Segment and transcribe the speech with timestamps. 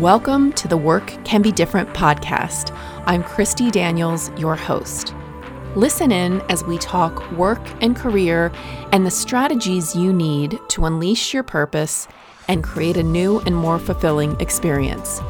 [0.00, 2.76] Welcome to the Work Can Be Different podcast.
[3.06, 5.14] I'm Christy Daniels, your host.
[5.76, 8.50] Listen in as we talk work and career
[8.90, 12.08] and the strategies you need to unleash your purpose
[12.48, 15.20] and create a new and more fulfilling experience.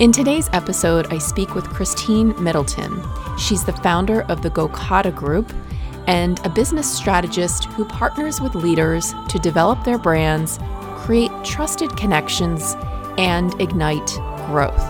[0.00, 3.00] In today's episode, I speak with Christine Middleton.
[3.38, 5.52] She's the founder of the Gokotta Group
[6.08, 10.58] and a business strategist who partners with leaders to develop their brands,
[10.96, 12.74] create trusted connections,
[13.18, 14.06] and ignite
[14.46, 14.82] growth.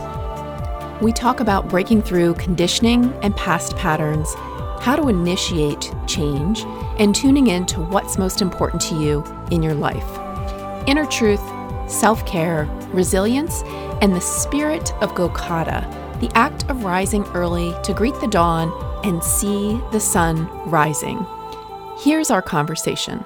[1.03, 4.35] We talk about breaking through conditioning and past patterns,
[4.81, 6.63] how to initiate change,
[6.99, 10.07] and tuning in to what's most important to you in your life.
[10.87, 11.43] Inner truth,
[11.89, 13.63] self care, resilience,
[14.03, 15.89] and the spirit of Gokotta,
[16.21, 18.73] the act of rising early to greet the dawn
[19.05, 21.25] and see the sun rising.
[21.99, 23.25] Here's our conversation.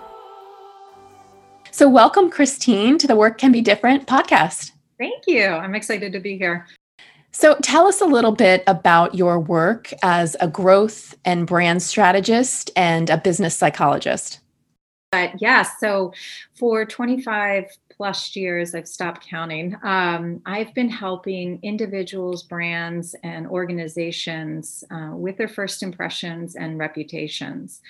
[1.70, 4.71] So, welcome, Christine, to the Work Can Be Different podcast.
[5.02, 5.46] Thank you.
[5.46, 6.64] I'm excited to be here.
[7.32, 12.70] So, tell us a little bit about your work as a growth and brand strategist
[12.76, 14.38] and a business psychologist.
[15.10, 16.12] But yeah, so
[16.54, 17.64] for 25
[18.02, 19.76] plus years, I've stopped counting.
[19.84, 27.80] Um, I've been helping individuals, brands, and organizations uh, with their first impressions and reputations.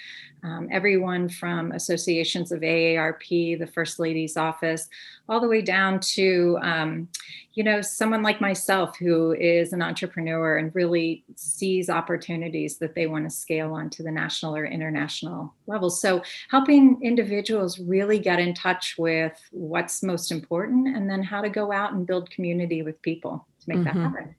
[0.45, 4.87] Um, everyone from associations of AARP, the First Lady's Office,
[5.31, 7.09] all the way down to, um,
[7.55, 13.07] you know, someone like myself who is an entrepreneur and really sees opportunities that they
[13.07, 15.91] want to scale onto the national or international level.
[15.91, 21.49] So, helping individuals really get in touch with what's most important and then how to
[21.49, 23.99] go out and build community with people to make mm-hmm.
[23.99, 24.35] that happen.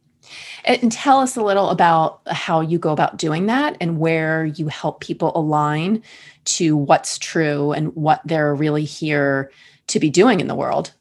[0.66, 4.68] And tell us a little about how you go about doing that and where you
[4.68, 6.02] help people align
[6.46, 9.52] to what's true and what they're really here
[9.88, 10.94] to be doing in the world.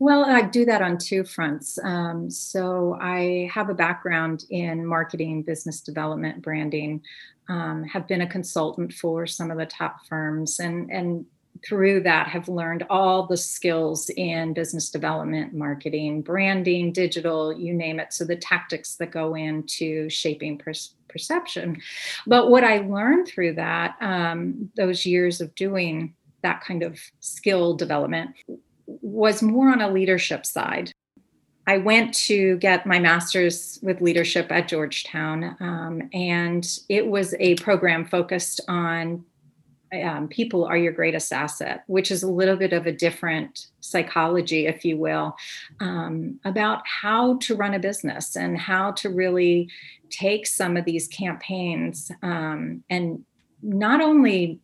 [0.00, 1.78] Well, I do that on two fronts.
[1.84, 7.02] Um, so I have a background in marketing, business development, branding.
[7.50, 11.26] Um, have been a consultant for some of the top firms, and and
[11.66, 18.00] through that have learned all the skills in business development, marketing, branding, digital, you name
[18.00, 18.14] it.
[18.14, 20.72] So the tactics that go into shaping per-
[21.08, 21.82] perception.
[22.26, 27.74] But what I learned through that, um, those years of doing that kind of skill
[27.74, 28.30] development,
[29.02, 30.92] was more on a leadership side.
[31.66, 37.54] I went to get my master's with leadership at Georgetown, um, and it was a
[37.56, 39.24] program focused on
[39.92, 44.66] um, people are your greatest asset, which is a little bit of a different psychology,
[44.66, 45.36] if you will,
[45.80, 49.68] um, about how to run a business and how to really
[50.08, 53.24] take some of these campaigns um, and
[53.62, 54.60] not only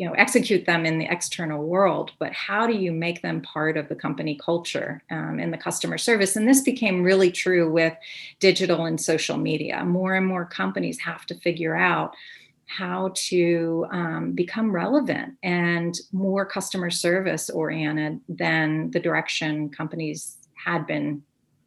[0.00, 3.76] you know execute them in the external world but how do you make them part
[3.76, 7.92] of the company culture um, and the customer service and this became really true with
[8.38, 12.16] digital and social media more and more companies have to figure out
[12.64, 20.86] how to um, become relevant and more customer service oriented than the direction companies had
[20.86, 21.20] been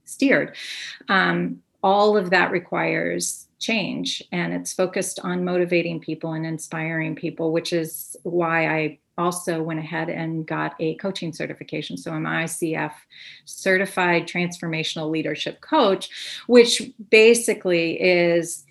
[0.05, 0.55] steered.
[1.09, 7.51] Um, all of that requires change and it's focused on motivating people and inspiring people,
[7.51, 11.97] which is why I also went ahead and got a coaching certification.
[11.97, 12.93] So I'm ICF
[13.45, 16.09] certified transformational leadership coach,
[16.47, 18.65] which basically is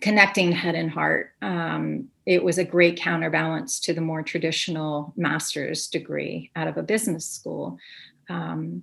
[0.00, 1.32] connecting head and heart.
[1.42, 6.82] Um, it was a great counterbalance to the more traditional master's degree out of a
[6.82, 7.78] business school.
[8.28, 8.82] Um,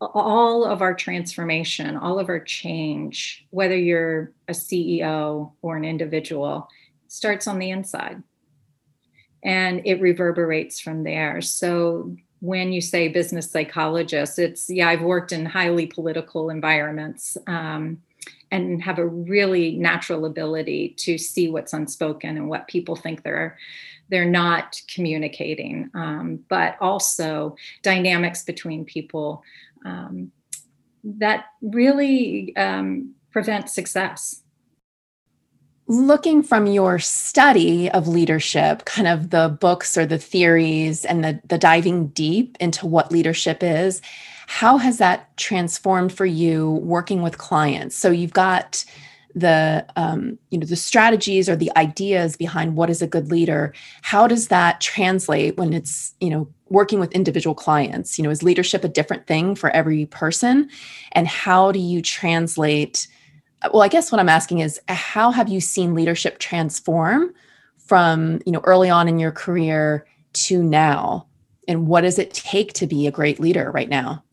[0.00, 6.68] all of our transformation, all of our change, whether you're a CEO or an individual,
[7.08, 8.22] starts on the inside
[9.42, 11.40] and it reverberates from there.
[11.40, 17.36] So when you say business psychologist, it's yeah, I've worked in highly political environments.
[17.46, 18.02] Um,
[18.52, 23.56] and have a really natural ability to see what's unspoken and what people think they're
[24.08, 29.42] they're not communicating um, but also dynamics between people
[29.84, 30.32] um,
[31.04, 34.42] that really um, prevent success
[35.86, 41.40] looking from your study of leadership kind of the books or the theories and the,
[41.48, 44.00] the diving deep into what leadership is
[44.50, 47.94] how has that transformed for you working with clients?
[47.94, 48.84] So you've got
[49.34, 53.72] the um, you know the strategies or the ideas behind what is a good leader
[54.02, 58.18] how does that translate when it's you know working with individual clients?
[58.18, 60.70] You know is leadership a different thing for every person?
[61.12, 63.08] And how do you translate
[63.72, 67.30] well i guess what i'm asking is how have you seen leadership transform
[67.76, 71.26] from you know early on in your career to now?
[71.68, 74.24] And what does it take to be a great leader right now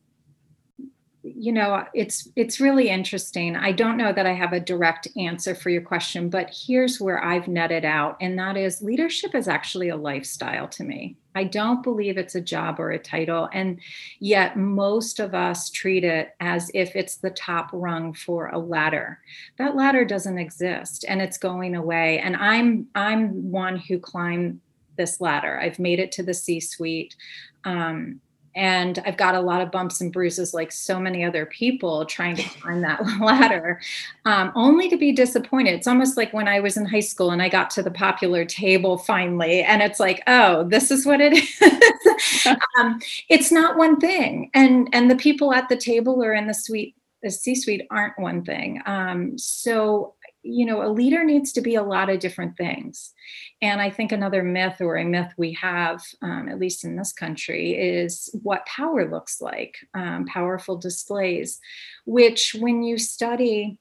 [1.36, 3.56] you know it's it's really interesting.
[3.56, 7.24] I don't know that i have a direct answer for your question but here's where
[7.24, 11.18] i've netted out and that is leadership is actually a lifestyle to me.
[11.36, 13.80] I don't believe it's a job or a title and
[14.20, 19.20] yet most of us treat it as if it's the top rung for a ladder.
[19.58, 24.60] That ladder doesn't exist and it's going away and i'm i'm one who climbed
[24.98, 25.60] this ladder.
[25.60, 27.16] I've made it to the c suite.
[27.64, 28.20] Um,
[28.58, 32.36] and I've got a lot of bumps and bruises, like so many other people trying
[32.38, 33.80] to climb that ladder,
[34.26, 35.76] um, only to be disappointed.
[35.76, 38.46] It's almost like when I was in high school and I got to the popular
[38.46, 42.48] table finally, and it's like, oh, this is what it is.
[42.80, 43.00] um,
[43.30, 46.96] it's not one thing, and and the people at the table or in the suite,
[47.22, 48.82] the C-suite, aren't one thing.
[48.88, 50.16] Um, so
[50.48, 53.14] you know, a leader needs to be a lot of different things.
[53.62, 57.12] And I think another myth or a myth we have, um, at least in this
[57.12, 61.60] country, is what power looks like um, powerful displays,
[62.06, 63.80] which, when you study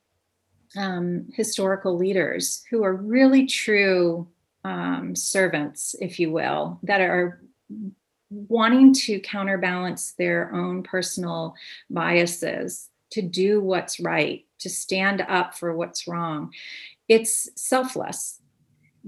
[0.76, 4.28] um, historical leaders who are really true
[4.64, 7.40] um, servants, if you will, that are
[8.30, 11.54] wanting to counterbalance their own personal
[11.90, 16.52] biases to do what's right, to stand up for what's wrong.
[17.08, 18.40] It's selfless.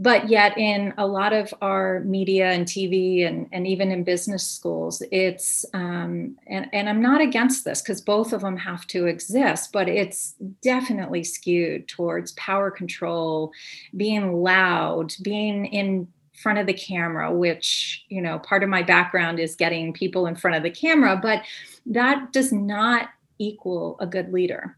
[0.01, 4.47] But yet, in a lot of our media and TV and, and even in business
[4.47, 9.07] schools, it's, um, and, and I'm not against this because both of them have to
[9.07, 13.51] exist, but it's definitely skewed towards power control,
[13.97, 19.41] being loud, being in front of the camera, which, you know, part of my background
[19.41, 21.43] is getting people in front of the camera, but
[21.87, 23.09] that does not
[23.39, 24.77] equal a good leader.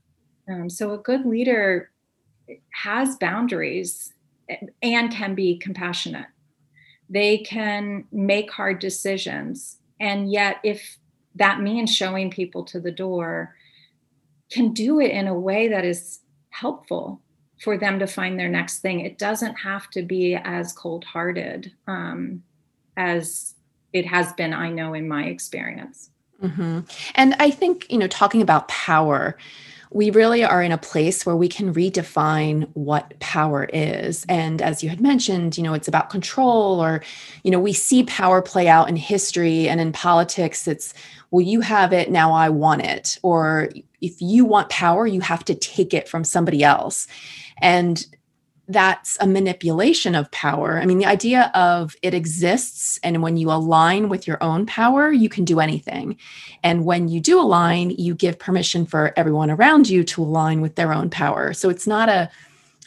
[0.51, 1.91] Um, so a good leader
[2.73, 4.13] has boundaries
[4.83, 6.27] and can be compassionate.
[7.09, 9.79] They can make hard decisions.
[10.01, 10.99] And yet, if
[11.37, 13.55] that means showing people to the door,
[14.51, 16.21] can do it in a way that is
[16.51, 17.21] helpful
[17.61, 19.01] for them to find their next thing.
[19.01, 22.43] It doesn't have to be as cold hearted um,
[22.97, 23.55] as
[23.93, 26.11] it has been, I know, in my experience.
[26.43, 26.81] Mm-hmm.
[27.15, 29.37] And I think, you know, talking about power,
[29.93, 34.25] we really are in a place where we can redefine what power is.
[34.29, 37.03] And as you had mentioned, you know, it's about control, or,
[37.43, 40.69] you know, we see power play out in history and in politics.
[40.69, 40.95] It's,
[41.33, 43.19] well, you have it, now I want it.
[43.23, 43.69] Or
[44.01, 47.09] if you want power, you have to take it from somebody else.
[47.61, 48.07] And
[48.73, 50.81] that's a manipulation of power.
[50.81, 55.11] I mean, the idea of it exists, and when you align with your own power,
[55.11, 56.17] you can do anything.
[56.63, 60.77] And when you do align, you give permission for everyone around you to align with
[60.77, 61.53] their own power.
[61.53, 62.31] So it's not a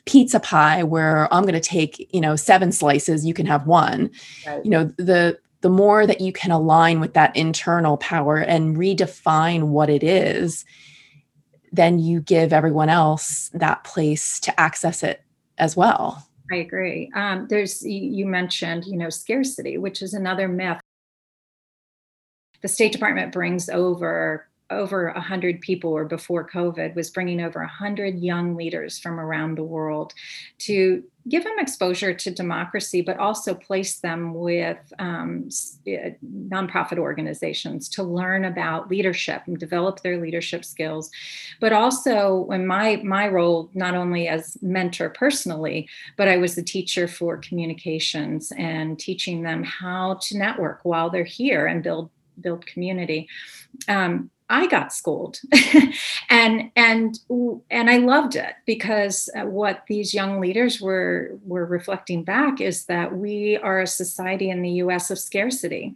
[0.06, 4.10] pizza pie where I'm going to take, you know, seven slices, you can have one.
[4.46, 4.64] Right.
[4.64, 9.70] You know, the the more that you can align with that internal power and redefine
[9.70, 10.66] what it is,
[11.72, 15.24] then you give everyone else that place to access it
[15.64, 16.28] as well.
[16.52, 17.10] I agree.
[17.16, 20.82] Um, there's you mentioned, you know, scarcity, which is another myth.
[22.62, 28.20] The State Department brings over over 100 people or before covid was bringing over 100
[28.20, 30.14] young leaders from around the world
[30.58, 35.48] to give them exposure to democracy but also place them with um,
[35.88, 36.12] eh,
[36.50, 41.10] nonprofit organizations to learn about leadership and develop their leadership skills.
[41.62, 46.64] But also in my my role not only as mentor personally but i was the
[46.64, 52.66] teacher for communications and teaching them how to network while they're here and build build
[52.66, 53.28] community.
[53.88, 55.40] Um, I got schooled,
[56.30, 57.18] and and
[57.72, 62.86] and I loved it because uh, what these young leaders were were reflecting back is
[62.86, 65.10] that we are a society in the U.S.
[65.10, 65.96] of scarcity,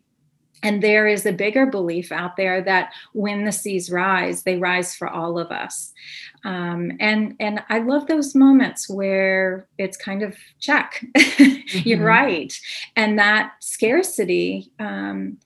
[0.64, 4.96] and there is a bigger belief out there that when the seas rise, they rise
[4.96, 5.94] for all of us,
[6.44, 11.88] um, and and I love those moments where it's kind of check, mm-hmm.
[11.88, 12.60] you're right,
[12.96, 14.72] and that scarcity.
[14.80, 15.38] Um,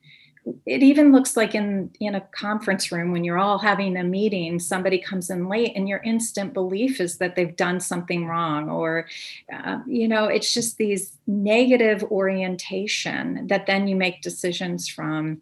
[0.66, 4.60] it even looks like in in a conference room when you're all having a meeting
[4.60, 9.08] somebody comes in late and your instant belief is that they've done something wrong or
[9.54, 15.42] uh, you know it's just these negative orientation that then you make decisions from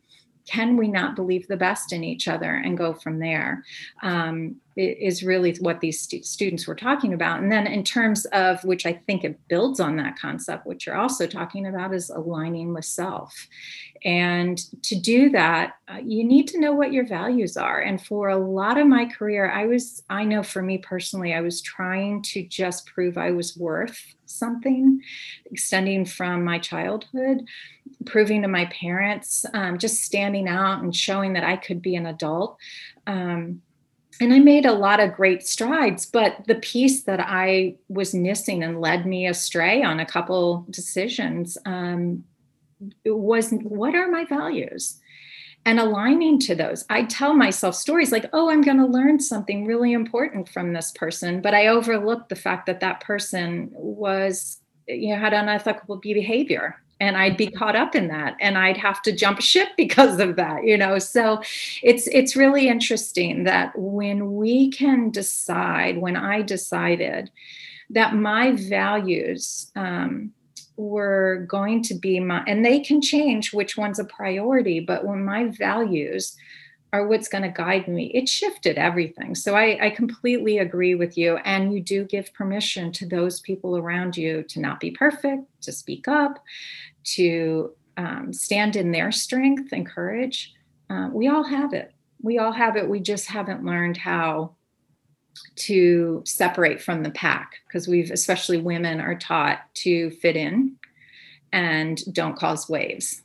[0.50, 3.64] can we not believe the best in each other and go from there?
[4.02, 7.40] Um, is really what these stu- students were talking about.
[7.40, 10.98] And then, in terms of which I think it builds on that concept, which you're
[10.98, 13.48] also talking about, is aligning with self.
[14.06, 17.82] And to do that, uh, you need to know what your values are.
[17.82, 21.42] And for a lot of my career, I was, I know for me personally, I
[21.42, 25.02] was trying to just prove I was worth something,
[25.46, 27.46] extending from my childhood,
[28.06, 32.06] proving to my parents, um, just standing out and showing that I could be an
[32.06, 32.58] adult.
[33.06, 33.62] Um,
[34.20, 38.64] and I made a lot of great strides, but the piece that I was missing
[38.64, 42.24] and led me astray on a couple decisions um,
[43.06, 45.00] was what are my values?
[45.66, 46.86] And aligning to those.
[46.90, 50.92] I tell myself stories like, oh, I'm going to learn something really important from this
[50.92, 56.78] person, but I overlooked the fact that that person was, you know, had unethical behavior
[57.00, 60.36] and I'd be caught up in that and I'd have to jump ship because of
[60.36, 61.42] that you know so
[61.84, 67.32] it's it's really interesting that when we can decide when I decided
[67.92, 70.32] that my values um,
[70.78, 75.24] were going to be my and they can change which one's a priority but when
[75.24, 76.38] my values
[76.92, 78.12] are what's going to guide me.
[78.14, 79.36] It shifted everything.
[79.36, 81.38] So I, I, completely agree with you.
[81.46, 85.72] And you do give permission to those people around you to not be perfect, to
[85.72, 86.44] speak up,
[87.04, 90.54] to um, stand in their strength and courage.
[90.90, 91.94] Uh, we all have it.
[92.22, 92.90] We all have it.
[92.90, 94.56] We just haven't learned how
[95.56, 100.76] to separate from the pack because we've, especially women, are taught to fit in
[101.52, 103.22] and don't cause waves.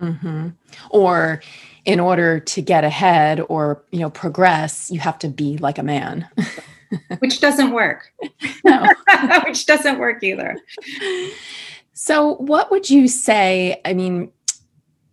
[0.00, 0.48] Mm-hmm.
[0.90, 1.42] Or
[1.84, 5.82] in order to get ahead or you know progress, you have to be like a
[5.82, 6.26] man,
[7.18, 8.12] which doesn't work.
[9.44, 10.56] which doesn't work either.
[11.92, 13.80] So, what would you say?
[13.84, 14.32] I mean,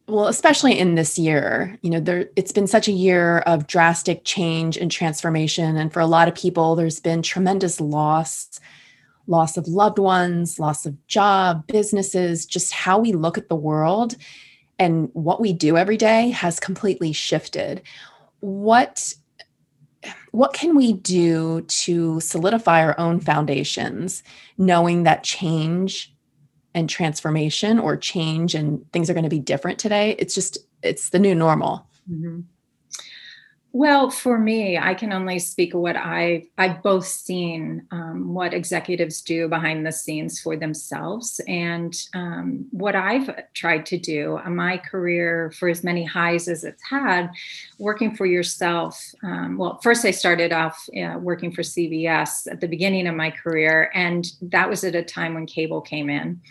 [0.07, 4.23] well, especially in this year, you know, there it's been such a year of drastic
[4.23, 8.59] change and transformation, and for a lot of people, there's been tremendous loss
[9.27, 14.15] loss of loved ones, loss of job, businesses, just how we look at the world
[14.79, 17.81] and what we do every day has completely shifted.
[18.39, 19.13] What
[20.31, 24.23] what can we do to solidify our own foundations
[24.57, 26.15] knowing that change
[26.77, 31.09] and transformation or change and things are going to be different today it's just it's
[31.09, 32.41] the new normal mm-hmm.
[33.77, 39.21] Well, for me, I can only speak what i've I've both seen um, what executives
[39.21, 44.39] do behind the scenes for themselves, and um, what I've tried to do.
[44.47, 47.29] My career, for as many highs as it's had,
[47.77, 48.99] working for yourself.
[49.21, 53.29] Um, well, first I started off uh, working for CBS at the beginning of my
[53.29, 56.41] career, and that was at a time when cable came in.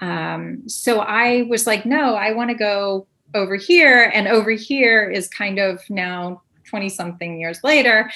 [0.00, 5.08] Um, so I was like, no, I want to go over here and over here
[5.08, 8.10] is kind of now 20 something years later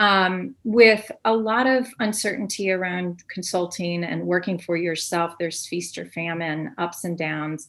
[0.00, 5.34] um, with a lot of uncertainty around consulting and working for yourself.
[5.38, 7.68] There's feast or famine ups and downs.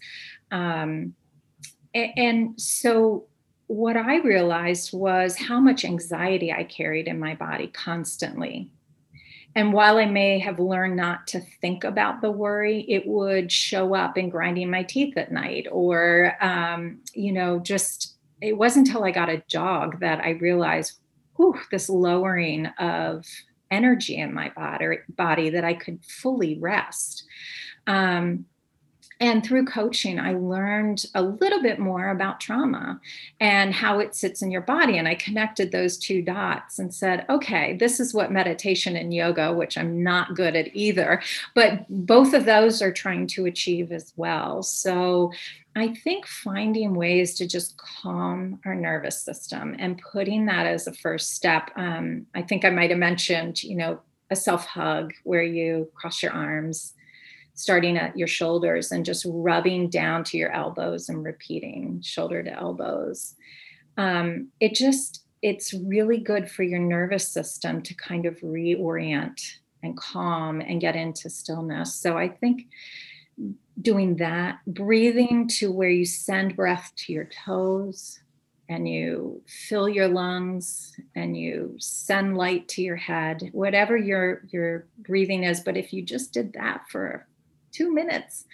[0.51, 1.15] Um,
[1.93, 3.25] and, and so
[3.67, 8.69] what i realized was how much anxiety i carried in my body constantly
[9.55, 13.95] and while I may have learned not to think about the worry, it would show
[13.95, 19.03] up in grinding my teeth at night or, um, you know, just it wasn't until
[19.03, 20.99] I got a jog that I realized,
[21.35, 23.25] whew, this lowering of
[23.69, 27.25] energy in my body, body that I could fully rest.
[27.87, 28.45] Um,
[29.21, 32.99] and through coaching, I learned a little bit more about trauma
[33.39, 34.97] and how it sits in your body.
[34.97, 39.53] And I connected those two dots and said, okay, this is what meditation and yoga,
[39.53, 41.21] which I'm not good at either,
[41.53, 44.63] but both of those are trying to achieve as well.
[44.63, 45.31] So
[45.75, 50.93] I think finding ways to just calm our nervous system and putting that as a
[50.93, 51.69] first step.
[51.75, 53.99] Um, I think I might have mentioned, you know,
[54.31, 56.95] a self hug where you cross your arms
[57.53, 62.51] starting at your shoulders and just rubbing down to your elbows and repeating shoulder to
[62.51, 63.35] elbows.
[63.97, 69.39] Um, it just, it's really good for your nervous system to kind of reorient
[69.83, 71.95] and calm and get into stillness.
[71.95, 72.67] So I think
[73.81, 78.19] doing that, breathing to where you send breath to your toes
[78.71, 84.87] and you fill your lungs and you send light to your head whatever your your
[84.99, 87.27] breathing is but if you just did that for
[87.71, 88.45] two minutes,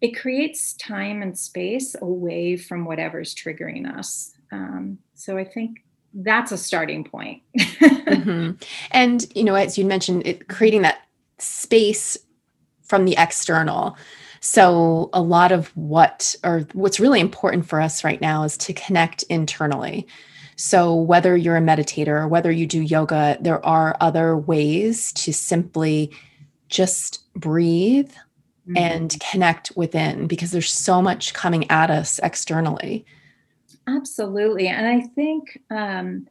[0.00, 4.32] it creates time and space away from whatever's triggering us.
[4.52, 7.42] Um, so I think that's a starting point.
[7.58, 8.52] mm-hmm.
[8.90, 11.00] And, you know, as you mentioned, it creating that
[11.38, 12.16] space
[12.82, 13.96] from the external.
[14.40, 18.74] So a lot of what or what's really important for us right now is to
[18.74, 20.06] connect internally.
[20.56, 25.32] So whether you're a meditator or whether you do yoga, there are other ways to
[25.32, 26.12] simply
[26.68, 28.12] just breathe,
[28.66, 28.76] mm-hmm.
[28.76, 33.04] and connect within because there's so much coming at us externally.
[33.86, 34.68] Absolutely.
[34.68, 36.28] And I think, um,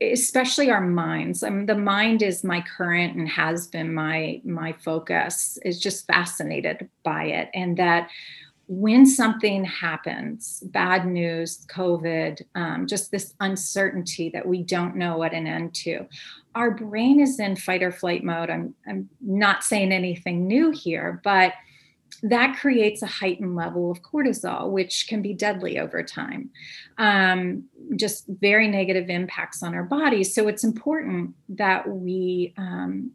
[0.00, 4.72] especially our minds I mean, the mind is my current and has been my my
[4.72, 8.08] focus is just fascinated by it and that
[8.68, 15.32] when something happens, bad news, COVID, um, just this uncertainty that we don't know what
[15.32, 16.06] an end to,
[16.58, 18.50] our brain is in fight or flight mode.
[18.50, 21.52] I'm, I'm not saying anything new here, but
[22.24, 26.50] that creates a heightened level of cortisol, which can be deadly over time.
[26.98, 30.34] Um, just very negative impacts on our bodies.
[30.34, 33.12] So it's important that we um,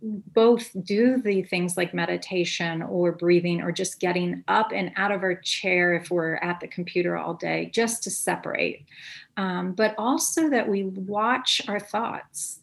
[0.00, 5.24] both do the things like meditation or breathing or just getting up and out of
[5.24, 8.86] our chair if we're at the computer all day, just to separate.
[9.36, 12.60] Um, but also that we watch our thoughts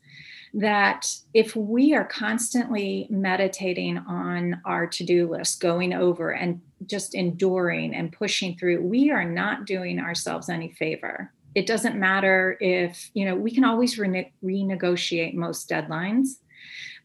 [0.58, 7.14] that if we are constantly meditating on our to do list, going over and just
[7.14, 11.34] enduring and pushing through, we are not doing ourselves any favor.
[11.56, 16.38] It doesn't matter if, you know, we can always rene- renegotiate most deadlines.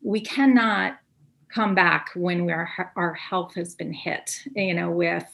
[0.02, 0.98] We cannot
[1.52, 5.26] come back when we're, our health has been hit, you know, with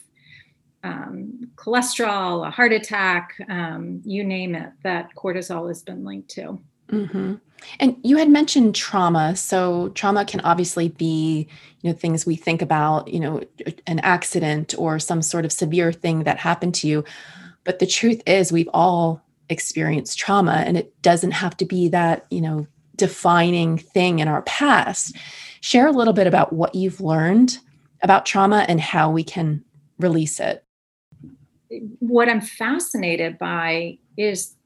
[0.83, 6.59] um, cholesterol, a heart attack, um, you name it, that cortisol has been linked to.
[6.89, 7.35] Mm-hmm.
[7.79, 9.35] And you had mentioned trauma.
[9.35, 11.47] So trauma can obviously be,
[11.81, 13.41] you know, things we think about, you know,
[13.87, 17.03] an accident or some sort of severe thing that happened to you.
[17.63, 22.25] But the truth is we've all experienced trauma and it doesn't have to be that,
[22.29, 25.15] you know, defining thing in our past.
[25.61, 27.57] Share a little bit about what you've learned
[28.01, 29.63] about trauma and how we can
[29.99, 30.63] release it.
[31.99, 34.56] What I'm fascinated by is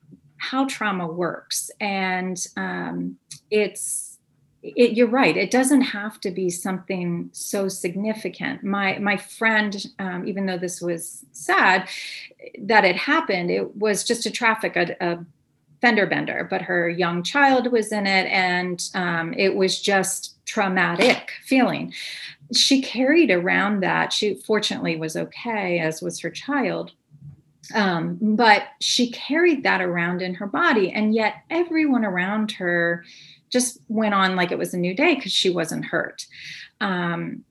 [0.41, 1.69] how trauma works.
[1.79, 3.17] And um,
[3.51, 4.17] it's,
[4.63, 5.38] it, you're right.
[5.38, 8.63] It doesn't have to be something so significant.
[8.63, 11.88] My my friend, um, even though this was sad
[12.60, 15.25] that it happened, it was just a traffic a, a
[15.79, 21.31] fender bender, but her young child was in it, and um, it was just traumatic
[21.43, 21.93] feeling.
[22.53, 24.12] She carried around that.
[24.12, 26.91] She fortunately was okay, as was her child.
[27.74, 33.05] Um, but she carried that around in her body, and yet everyone around her
[33.50, 36.25] just went on like it was a new day because she wasn't hurt.
[36.79, 37.44] Um,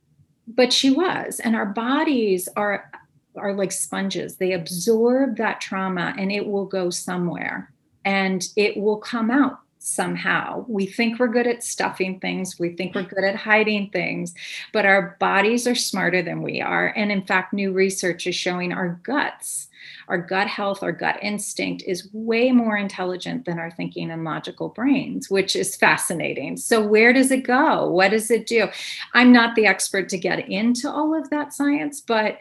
[0.49, 2.91] but she was, and our bodies are
[3.37, 4.37] are like sponges.
[4.37, 7.73] They absorb that trauma, and it will go somewhere,
[8.05, 10.65] and it will come out somehow.
[10.69, 14.35] We think we're good at stuffing things, we think we're good at hiding things,
[14.73, 16.89] but our bodies are smarter than we are.
[16.89, 19.69] And in fact, new research is showing our guts
[20.11, 24.69] our gut health, our gut instinct is way more intelligent than our thinking and logical
[24.69, 26.57] brains, which is fascinating.
[26.57, 27.89] So, where does it go?
[27.89, 28.67] What does it do?
[29.15, 32.39] I'm not the expert to get into all of that science, but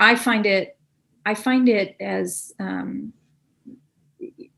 [0.00, 0.78] I find it,
[1.26, 3.12] I find it as um,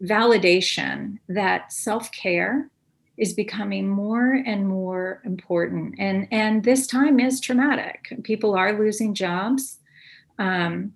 [0.01, 2.71] validation that self care
[3.17, 9.15] is becoming more and more important and and this time is traumatic people are losing
[9.15, 9.79] jobs
[10.41, 10.93] um,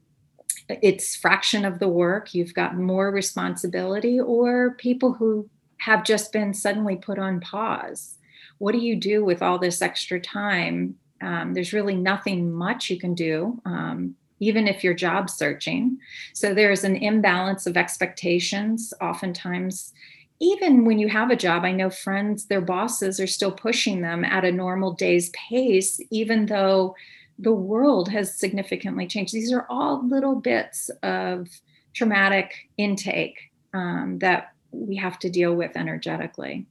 [0.69, 2.35] it's fraction of the work.
[2.35, 8.19] You've got more responsibility or people who have just been suddenly put on pause.
[8.59, 10.97] What do you do with all this extra time?
[11.21, 15.99] Um, there's really nothing much you can do um, even if you're job searching.
[16.33, 19.93] So there's an imbalance of expectations oftentimes.
[20.41, 24.25] Even when you have a job i know friends their bosses are still pushing them
[24.25, 26.95] at a normal day's pace even though
[27.39, 29.33] the world has significantly changed.
[29.33, 31.49] These are all little bits of
[31.95, 33.39] traumatic intake
[33.73, 36.67] um, that we have to deal with energetically.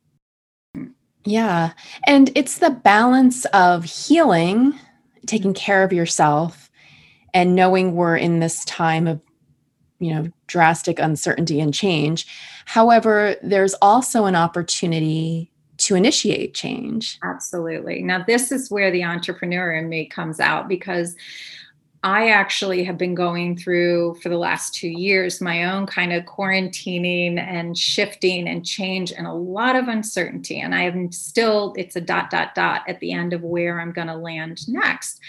[1.26, 1.72] Yeah.
[2.06, 4.74] And it's the balance of healing,
[5.26, 6.70] taking care of yourself,
[7.34, 9.22] and knowing we're in this time of,
[10.00, 12.28] you know, drastic uncertainty and change.
[12.66, 17.20] However, there's also an opportunity to initiate change.
[17.24, 18.04] Absolutely.
[18.04, 21.16] Now, this is where the entrepreneur in me comes out because
[22.04, 26.26] I actually have been going through for the last two years my own kind of
[26.26, 30.60] quarantining and shifting and change and a lot of uncertainty.
[30.60, 33.92] And I am still, it's a dot, dot, dot at the end of where I'm
[33.92, 35.20] going to land next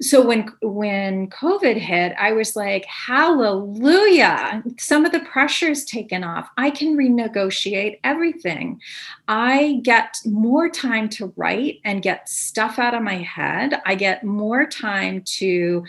[0.00, 4.62] so when when covid hit i was like hallelujah.
[4.78, 6.48] Some of the pressure is taken off.
[6.56, 8.80] I can renegotiate everything.
[9.28, 13.80] I get more time to write and get stuff out of my head.
[13.86, 15.84] I get more time to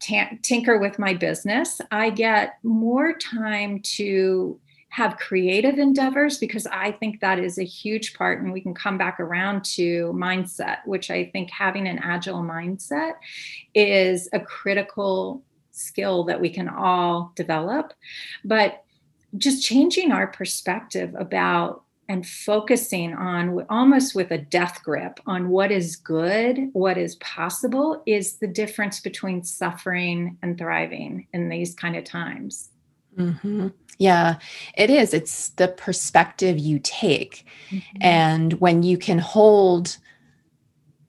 [0.00, 1.80] t- tinker with my business.
[1.90, 4.60] I get more time to
[4.90, 8.42] have creative endeavors because I think that is a huge part.
[8.42, 13.12] And we can come back around to mindset, which I think having an agile mindset
[13.74, 17.92] is a critical skill that we can all develop.
[18.44, 18.84] But
[19.36, 25.70] just changing our perspective about and focusing on almost with a death grip on what
[25.70, 31.96] is good, what is possible, is the difference between suffering and thriving in these kind
[31.96, 32.70] of times.
[33.18, 33.68] Mm-hmm.
[33.98, 34.36] Yeah,
[34.76, 35.12] it is.
[35.12, 37.44] It's the perspective you take.
[37.70, 37.98] Mm-hmm.
[38.00, 39.96] And when you can hold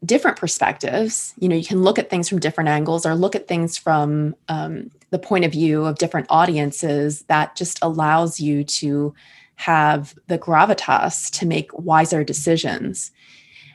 [0.04, 3.48] different perspectives, you know, you can look at things from different angles or look at
[3.48, 9.14] things from um, the point of view of different audiences, that just allows you to
[9.56, 13.12] have the gravitas to make wiser decisions.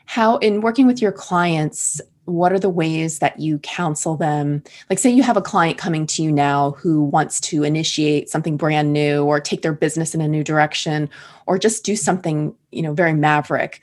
[0.07, 4.63] How, in working with your clients, what are the ways that you counsel them?
[4.89, 8.57] Like, say you have a client coming to you now who wants to initiate something
[8.57, 11.09] brand new or take their business in a new direction
[11.45, 13.81] or just do something, you know, very maverick.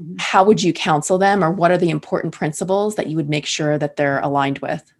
[0.00, 0.14] Mm-hmm.
[0.18, 3.46] How would you counsel them, or what are the important principles that you would make
[3.46, 4.92] sure that they're aligned with?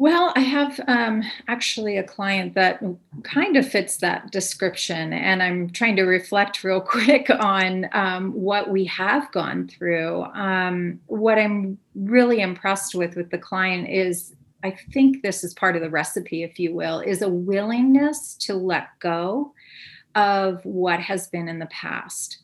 [0.00, 2.80] Well, I have um, actually a client that
[3.24, 8.70] kind of fits that description, and I'm trying to reflect real quick on um, what
[8.70, 10.22] we have gone through.
[10.22, 15.74] Um, what I'm really impressed with with the client is, I think this is part
[15.74, 19.52] of the recipe, if you will, is a willingness to let go
[20.14, 22.38] of what has been in the past.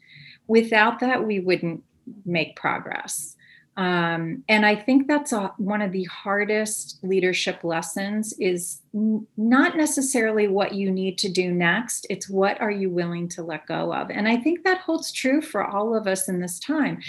[0.49, 1.85] Without that, we wouldn't
[2.27, 3.34] make progress.
[3.77, 9.77] Um, and i think that's a, one of the hardest leadership lessons is n- not
[9.77, 13.93] necessarily what you need to do next it's what are you willing to let go
[13.93, 14.11] of?
[14.11, 17.01] And i think that holds true for all of us in this time.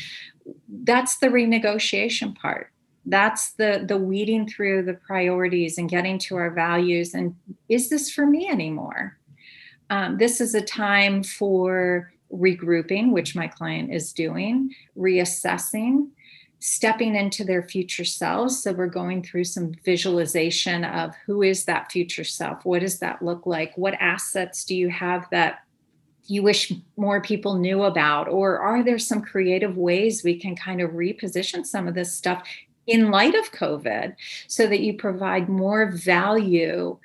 [0.67, 2.71] That's the renegotiation part.
[3.05, 7.35] That's the the weeding through the priorities and getting to our values and
[7.69, 9.17] is this for me anymore?
[9.91, 16.07] Um, this is a time for regrouping which my client is doing reassessing
[16.59, 18.63] stepping into their future selves.
[18.63, 22.65] So we're going through some visualization of who is that future self?
[22.65, 23.77] What does that look like?
[23.77, 25.59] What assets do you have that
[26.27, 28.27] you wish more people knew about?
[28.27, 32.47] Or are there some creative ways we can kind of reposition some of this stuff
[32.87, 34.15] in light of COVID
[34.47, 36.97] so that you provide more value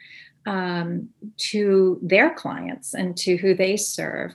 [0.46, 4.34] um, to their clients and to who they serve?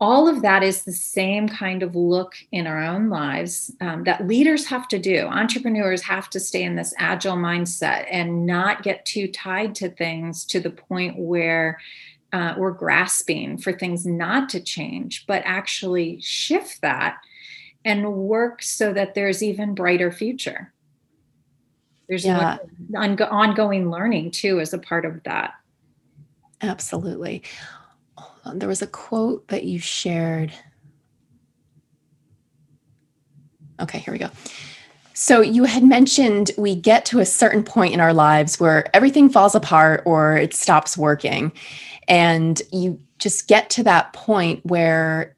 [0.00, 4.26] All of that is the same kind of look in our own lives um, that
[4.26, 5.26] leaders have to do.
[5.26, 10.44] Entrepreneurs have to stay in this agile mindset and not get too tied to things
[10.46, 11.80] to the point where
[12.32, 17.16] uh, we're grasping for things not to change, but actually shift that
[17.84, 20.72] and work so that there's even brighter future.
[22.08, 22.58] There's yeah.
[22.94, 25.54] ongoing learning too as a part of that.
[26.60, 27.42] Absolutely
[28.48, 30.52] Uh, there was a quote that you shared.
[33.80, 34.30] Okay, here we go.
[35.14, 39.28] So you had mentioned we get to a certain point in our lives where everything
[39.28, 41.52] falls apart or it stops working.
[42.06, 45.34] And you just get to that point where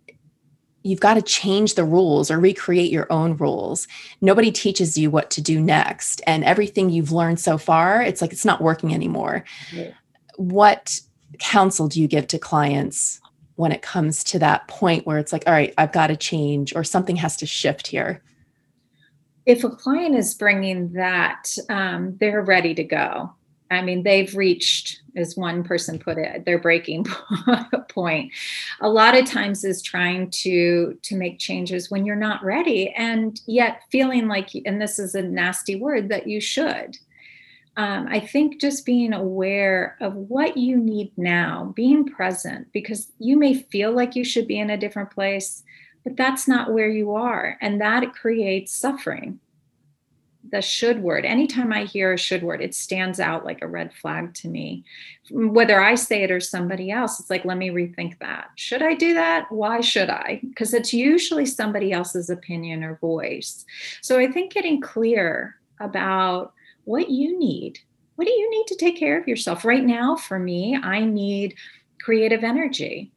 [0.83, 3.89] you've got to change the rules or recreate your own rules.
[4.21, 6.23] Nobody teaches you what to do next.
[6.27, 9.45] And everything you've learned so far, it's like it's not working anymore.
[9.73, 9.93] Yeah.
[10.37, 11.01] What
[11.39, 13.21] counsel do you give to clients
[13.57, 16.75] when it comes to that point where it's like, all right, I've got to change
[16.75, 18.23] or something has to shift here?
[19.47, 23.33] If a client is bringing that, um, they're ready to go.
[23.71, 27.07] I mean, they've reached, as one person put it, their breaking
[27.89, 28.33] point.
[28.81, 33.41] A lot of times is trying to to make changes when you're not ready, and
[33.47, 36.97] yet feeling like, and this is a nasty word, that you should
[37.77, 43.39] um, I think just being aware of what you need now, being present, because you
[43.39, 45.63] may feel like you should be in a different place,
[46.05, 47.57] but that's not where you are.
[47.61, 49.39] And that creates suffering.
[50.51, 53.95] The should word, anytime I hear a should word, it stands out like a red
[53.95, 54.85] flag to me.
[55.31, 58.49] Whether I say it or somebody else, it's like, let me rethink that.
[58.57, 59.53] Should I do that?
[59.53, 60.41] Why should I?
[60.43, 63.65] Because it's usually somebody else's opinion or voice.
[64.01, 66.55] So I think getting clear about
[66.91, 67.79] what you need.
[68.17, 69.65] What do you need to take care of yourself?
[69.65, 71.55] Right now, for me, I need
[72.03, 73.13] creative energy.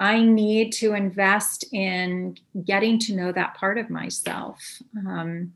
[0.00, 4.60] I need to invest in getting to know that part of myself.
[5.06, 5.52] Um,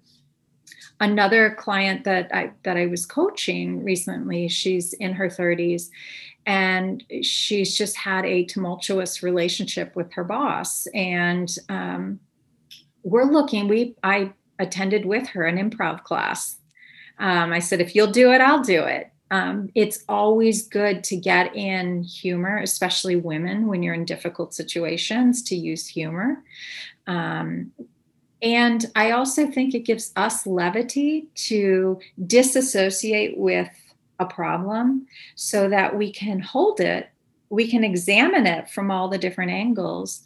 [1.01, 5.89] another client that I that I was coaching recently, she's in her 30s
[6.47, 10.87] and she's just had a tumultuous relationship with her boss.
[10.95, 12.21] And um,
[13.03, 16.59] we're looking, we I attended with her an improv class
[17.19, 19.11] um, I said, if you'll do it, I'll do it.
[19.31, 25.43] Um, it's always good to get in humor, especially women when you're in difficult situations,
[25.45, 26.43] to use humor.
[27.07, 27.73] Um,
[28.41, 33.69] and I also think it gives us levity to disassociate with
[34.19, 37.11] a problem so that we can hold it
[37.51, 40.25] we can examine it from all the different angles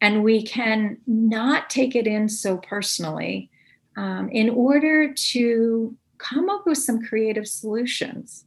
[0.00, 3.50] and we can not take it in so personally
[3.96, 8.44] um, in order to come up with some creative solutions.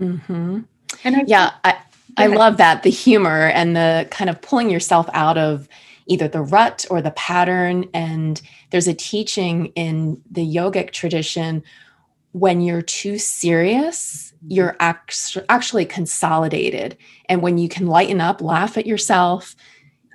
[0.00, 0.60] Mm-hmm.
[1.04, 1.78] And I, yeah, I,
[2.16, 5.68] I love that the humor and the kind of pulling yourself out of
[6.06, 7.88] either the rut or the pattern.
[7.92, 11.62] And there's a teaching in the yogic tradition
[12.32, 16.96] when you're too serious, you're actually consolidated.
[17.28, 19.56] And when you can lighten up, laugh at yourself,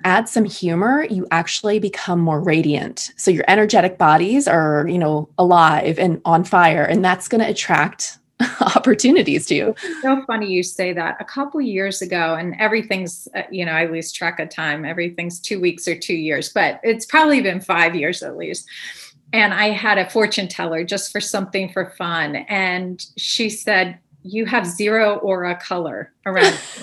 [0.04, 3.12] add some humor, you actually become more radiant.
[3.16, 7.50] So your energetic bodies are, you know, alive and on fire, and that's going to
[7.50, 8.18] attract
[8.76, 9.74] opportunities to you.
[10.02, 11.16] so funny you say that.
[11.20, 14.84] A couple years ago, and everything's, uh, you know, I lose track of time.
[14.84, 18.68] Everything's two weeks or two years, but it's probably been five years at least.
[19.32, 22.36] And I had a fortune teller just for something for fun.
[22.36, 26.58] And she said, You have zero aura color around.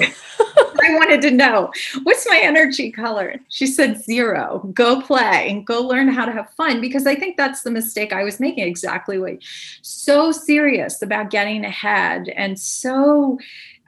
[0.83, 1.71] I wanted to know
[2.03, 3.35] what's my energy color.
[3.49, 4.69] She said zero.
[4.73, 8.13] Go play and go learn how to have fun because I think that's the mistake
[8.13, 8.67] I was making.
[8.67, 9.37] Exactly what
[9.81, 13.37] so serious about getting ahead and so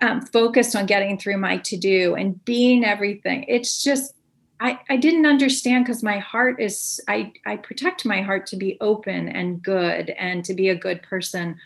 [0.02, 3.46] um, focused on getting through my to do and being everything.
[3.48, 4.14] It's just
[4.60, 8.78] I, I didn't understand because my heart is I, I protect my heart to be
[8.80, 11.58] open and good and to be a good person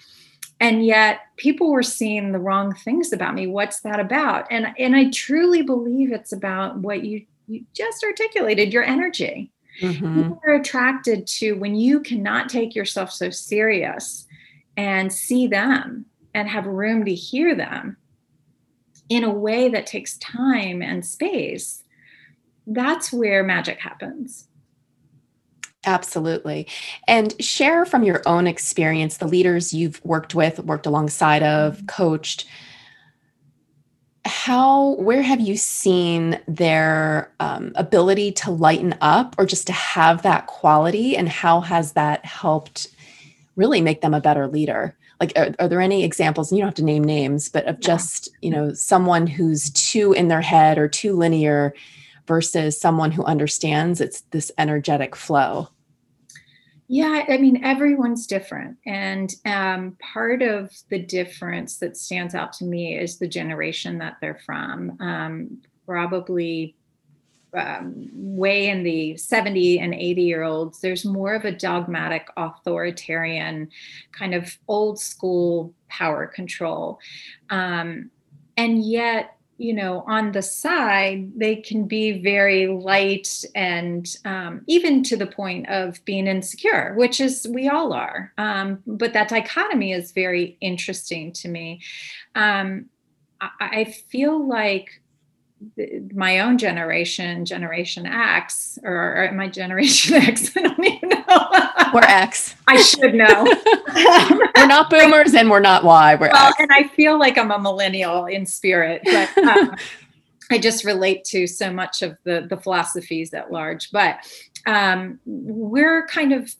[0.60, 3.48] and yet people were seeing the wrong things about me.
[3.48, 4.48] What's that about?
[4.52, 9.52] And and i truly believe it's about what you you just articulated your energy.
[9.82, 10.24] Mm-hmm.
[10.24, 14.26] people are attracted to when you cannot take yourself so serious
[14.76, 17.96] and see them and have room to hear them
[19.08, 21.84] in a way that takes time and space
[22.66, 24.48] that's where magic happens
[25.86, 26.68] Absolutely.
[27.08, 32.46] And share from your own experience, the leaders you've worked with, worked alongside of, coached.
[34.26, 40.24] How, where have you seen their um, ability to lighten up or just to have
[40.24, 41.16] that quality?
[41.16, 42.90] And how has that helped
[43.56, 44.98] really make them a better leader?
[45.22, 46.52] Like, are, are there any examples?
[46.52, 50.12] And you don't have to name names, but of just, you know, someone who's too
[50.12, 51.74] in their head or too linear
[52.28, 55.70] versus someone who understands it's this energetic flow?
[56.90, 58.78] Yeah, I mean, everyone's different.
[58.86, 64.18] And um, part of the difference that stands out to me is the generation that
[64.22, 64.98] they're from.
[65.02, 66.76] Um, probably
[67.54, 73.70] um, way in the 70 and 80 year olds, there's more of a dogmatic, authoritarian,
[74.12, 77.00] kind of old school power control.
[77.50, 78.12] Um,
[78.56, 85.04] and yet, you know, on the side, they can be very light and um, even
[85.04, 88.34] to the point of being insecure, which is we all are.
[88.38, 91.82] Um, but that dichotomy is very interesting to me.
[92.36, 92.86] Um,
[93.42, 95.02] I, I feel like
[96.14, 101.50] my own generation, Generation X, or, or my Generation X, I don't even know.
[101.94, 102.56] We're X.
[102.68, 103.44] I should know.
[104.56, 106.16] we're not boomers and we're not Y.
[106.16, 106.58] We're well, X.
[106.60, 109.76] and I feel like I'm a millennial in spirit, but um,
[110.52, 113.92] I just relate to so much of the the philosophies at large.
[113.92, 114.20] But
[114.66, 116.54] um, we're kind of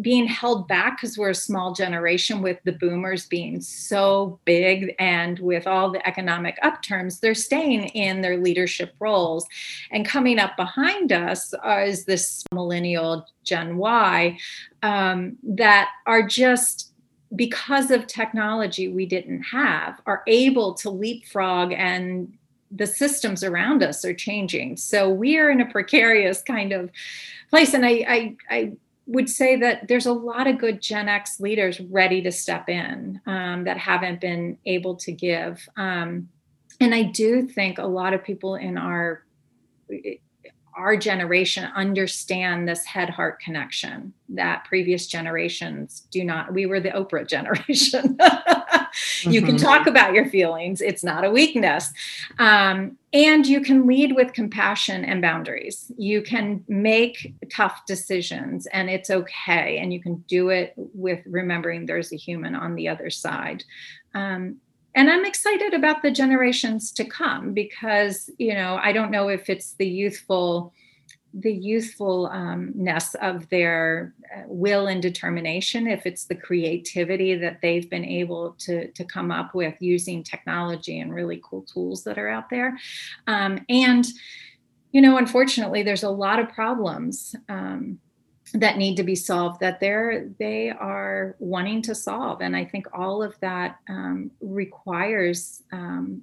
[0.00, 5.38] being held back because we're a small generation with the boomers being so big and
[5.38, 9.46] with all the economic upturns they're staying in their leadership roles.
[9.92, 14.38] And coming up behind us is this millennial gen y
[14.82, 16.92] um, that are just
[17.34, 22.32] because of technology we didn't have are able to leapfrog and
[22.70, 24.76] the systems around us are changing.
[24.76, 26.90] So we are in a precarious kind of
[27.50, 27.74] place.
[27.74, 28.72] And i i, I
[29.06, 33.20] would say that there's a lot of good Gen X leaders ready to step in
[33.26, 35.68] um, that haven't been able to give.
[35.76, 36.28] Um,
[36.80, 39.24] and I do think a lot of people in our
[40.76, 46.52] our generation understand this head heart connection that previous generations do not.
[46.52, 48.18] We were the Oprah generation.
[49.22, 49.64] you can mm-hmm.
[49.64, 51.92] talk about your feelings, it's not a weakness.
[52.38, 55.90] Um, and you can lead with compassion and boundaries.
[55.96, 59.78] You can make tough decisions and it's okay.
[59.78, 63.64] And you can do it with remembering there's a human on the other side.
[64.14, 64.56] Um,
[64.96, 69.48] and i'm excited about the generations to come because you know i don't know if
[69.48, 70.72] it's the youthful
[71.38, 78.04] the youthfulness of their uh, will and determination if it's the creativity that they've been
[78.04, 82.48] able to, to come up with using technology and really cool tools that are out
[82.48, 82.78] there
[83.26, 84.06] um, and
[84.92, 87.98] you know unfortunately there's a lot of problems um,
[88.54, 92.86] that need to be solved that they're they are wanting to solve and i think
[92.94, 96.22] all of that um, requires um,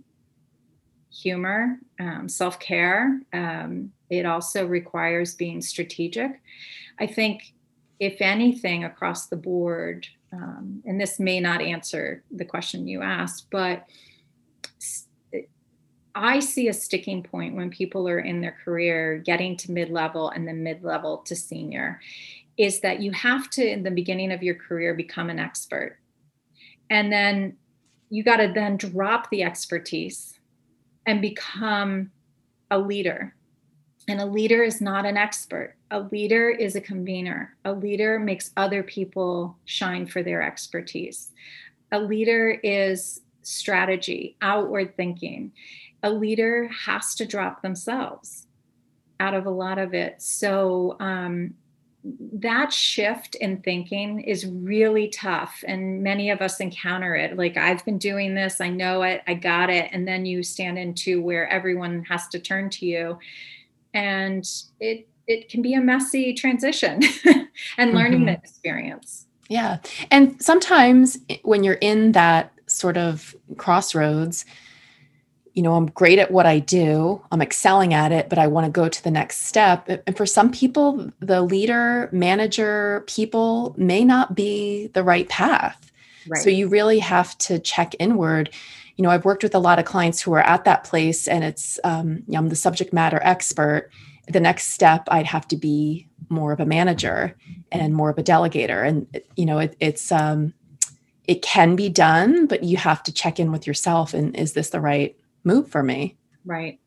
[1.14, 3.22] humor, um, self care.
[3.32, 6.42] Um, it also requires being strategic.
[7.00, 7.54] I think,
[8.00, 13.48] if anything, across the board, um, and this may not answer the question you asked,
[13.52, 13.86] but
[16.16, 20.30] I see a sticking point when people are in their career getting to mid level
[20.30, 22.00] and then mid level to senior
[22.58, 25.98] is that you have to, in the beginning of your career, become an expert.
[26.90, 27.58] And then
[28.10, 30.40] you got to then drop the expertise
[31.08, 32.12] and become
[32.70, 33.36] a leader.
[34.08, 35.76] And a leader is not an expert.
[35.92, 37.56] A leader is a convener.
[37.64, 41.32] A leader makes other people shine for their expertise.
[41.92, 45.54] A leader is strategy, outward thinking
[46.04, 48.46] a leader has to drop themselves
[49.20, 50.22] out of a lot of it.
[50.22, 51.54] So um,
[52.04, 57.86] that shift in thinking is really tough and many of us encounter it like i've
[57.86, 61.48] been doing this i know it i got it and then you stand into where
[61.48, 63.18] everyone has to turn to you
[63.94, 64.48] and
[64.80, 67.02] it it can be a messy transition
[67.78, 68.30] and learning mm-hmm.
[68.30, 69.78] experience yeah
[70.12, 74.46] and sometimes when you're in that sort of crossroads
[75.54, 78.66] you know, I'm great at what I do, I'm excelling at it, but I want
[78.66, 79.88] to go to the next step.
[79.88, 85.92] And for some people, the leader, manager, people may not be the right path.
[86.28, 86.42] Right.
[86.42, 88.50] So you really have to check inward.
[88.96, 91.44] You know, I've worked with a lot of clients who are at that place, and
[91.44, 93.90] it's, um, you know, I'm the subject matter expert.
[94.28, 97.36] The next step, I'd have to be more of a manager
[97.72, 98.88] and more of a delegator.
[98.88, 100.54] And, you know, it, it's, um,
[101.26, 104.70] it can be done, but you have to check in with yourself and is this
[104.70, 106.18] the right move for me.
[106.46, 106.80] Right.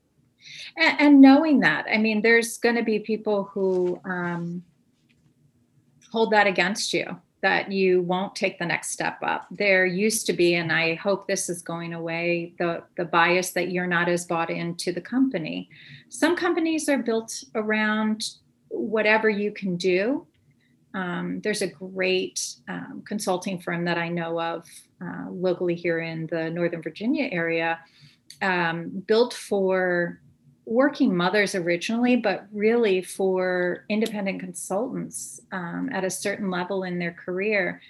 [0.77, 4.63] And, and knowing that, I mean, there's going to be people who um,
[6.11, 9.47] hold that against you that you won't take the next step up.
[9.53, 13.71] There used to be, and I hope this is going away, the, the bias that
[13.71, 15.71] you're not as bought into the company.
[16.09, 18.31] Some companies are built around
[18.67, 20.27] whatever you can do.
[20.93, 24.67] Um, there's a great um, consulting firm that I know of
[25.01, 27.79] uh, locally here in the Northern Virginia area
[28.43, 30.21] um, built for
[30.67, 37.13] working mothers originally, but really for independent consultants um, at a certain level in their
[37.13, 37.81] career.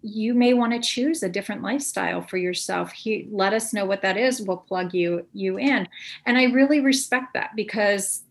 [0.00, 2.92] You may want to choose a different lifestyle for yourself.
[2.92, 4.40] He, let us know what that is.
[4.40, 5.88] We'll plug you you in.
[6.26, 8.22] And I really respect that because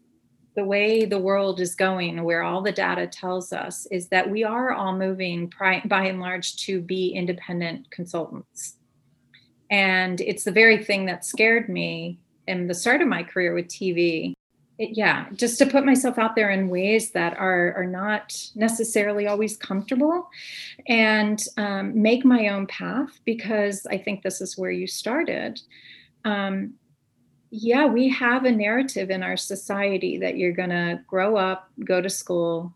[0.56, 4.44] the way the world is going, where all the data tells us, is that we
[4.44, 5.52] are all moving
[5.86, 8.78] by and large to be independent consultants.
[9.70, 13.68] And it's the very thing that scared me in the start of my career with
[13.68, 14.34] TV.
[14.80, 19.28] It, yeah, just to put myself out there in ways that are are not necessarily
[19.28, 20.28] always comfortable,
[20.88, 25.62] and um, make my own path because I think this is where you started.
[26.26, 26.74] Um,
[27.52, 32.10] yeah, we have a narrative in our society that you're to grow up, go to
[32.10, 32.74] school,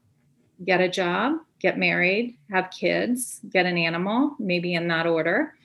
[0.63, 5.55] get a job, get married, have kids, get an animal, maybe in that order,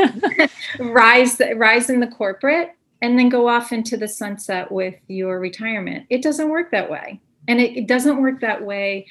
[0.80, 6.06] rise rise in the corporate, and then go off into the sunset with your retirement.
[6.10, 7.20] It doesn't work that way.
[7.46, 9.06] And it, it doesn't work that way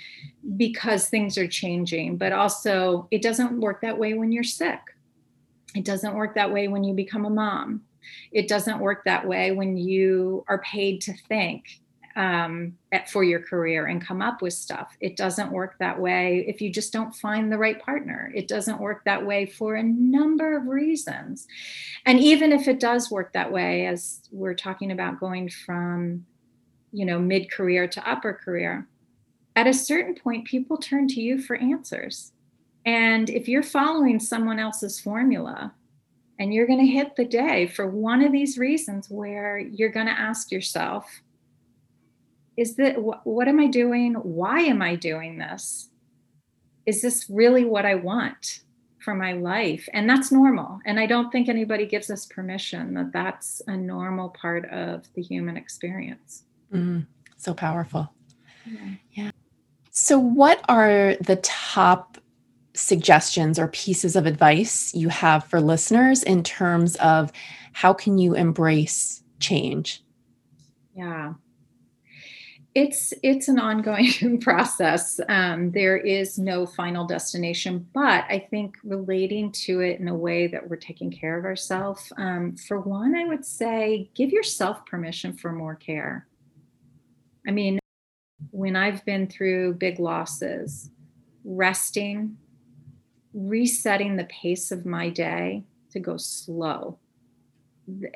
[0.58, 4.80] because things are changing, but also it doesn't work that way when you're sick.
[5.76, 7.82] It doesn't work that way when you become a mom.
[8.32, 11.82] It doesn't work that way when you are paid to think
[12.18, 14.98] um, at, for your career and come up with stuff.
[15.00, 18.32] It doesn't work that way if you just don't find the right partner.
[18.36, 21.48] It doesn't work that way for a number of reasons.
[22.08, 26.26] And even if it does work that way, as we're talking about going from,
[26.92, 28.88] you know, mid career to upper career,
[29.56, 32.32] at a certain point, people turn to you for answers.
[32.84, 35.72] And if you're following someone else's formula,
[36.40, 40.06] and you're going to hit the day for one of these reasons where you're going
[40.06, 41.22] to ask yourself,
[42.58, 44.16] is that wh- what am I doing?
[44.16, 45.90] Why am I doing this?
[46.86, 48.62] Is this really what I want
[48.98, 49.88] for my life?
[49.94, 50.80] And that's normal.
[50.86, 55.22] And I don't think anybody gives us permission that that's a normal part of the
[55.22, 56.44] human experience.
[56.74, 57.06] Mm,
[57.38, 58.12] so powerful.
[58.66, 58.90] Yeah.
[59.14, 59.32] yeah.
[59.92, 62.18] So, what are the top
[62.74, 67.32] suggestions or pieces of advice you have for listeners in terms of
[67.74, 70.04] how can you embrace change?
[70.96, 71.34] Yeah
[72.78, 75.20] it's it's an ongoing process.
[75.28, 80.46] Um, there is no final destination, but I think relating to it in a way
[80.46, 82.14] that we're taking care of ourselves.
[82.18, 86.28] Um, for one, I would say give yourself permission for more care.
[87.48, 87.80] I mean,
[88.52, 90.92] when I've been through big losses,
[91.44, 92.38] resting,
[93.34, 95.64] resetting the pace of my day
[95.94, 97.00] to go slow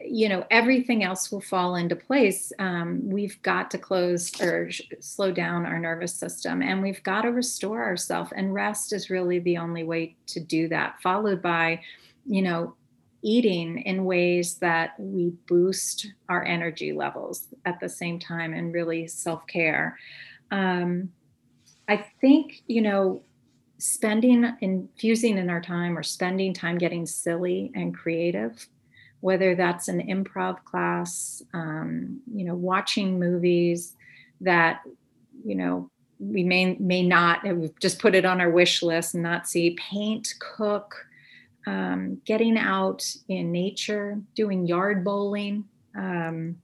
[0.03, 2.51] you know everything else will fall into place.
[2.59, 7.21] Um, we've got to close or sh- slow down our nervous system and we've got
[7.21, 11.81] to restore ourselves and rest is really the only way to do that followed by
[12.25, 12.75] you know
[13.23, 19.07] eating in ways that we boost our energy levels at the same time and really
[19.07, 19.97] self-care.
[20.49, 21.11] Um,
[21.87, 23.21] i think you know
[23.77, 28.67] spending infusing in our time or spending time getting silly and creative
[29.21, 33.95] whether that's an improv class, um, you know, watching movies
[34.41, 34.81] that,
[35.45, 37.43] you know, we may may not
[37.79, 41.07] just put it on our wish list and not see paint, cook,
[41.65, 45.63] um, getting out in nature, doing yard bowling,
[45.95, 46.57] um,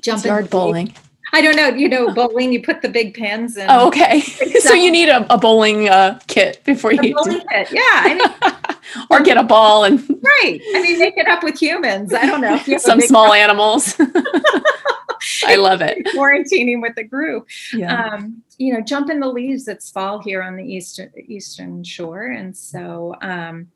[0.00, 0.94] jumping yard bowling.
[1.32, 1.68] I don't know.
[1.68, 2.52] You know, bowling.
[2.52, 3.66] You put the big pins in.
[3.68, 4.20] Oh, okay.
[4.60, 7.14] so you need a, a bowling uh, kit before you.
[7.14, 7.44] bowling do.
[7.50, 7.72] kit.
[7.72, 7.82] Yeah.
[7.82, 8.56] I mean,
[9.10, 10.00] or get a ball and.
[10.08, 10.60] Right.
[10.74, 12.12] I mean, make it up with humans.
[12.12, 12.58] I don't know.
[12.78, 13.96] Some small animals.
[15.46, 16.04] I love it.
[16.14, 17.48] Quarantining with the group.
[17.72, 18.12] Yeah.
[18.12, 19.68] Um, you know, jump in the leaves.
[19.68, 23.68] It's fall here on the eastern eastern shore, and so um,